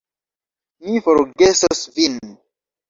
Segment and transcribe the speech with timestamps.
[0.87, 2.21] Mi forgesos vin.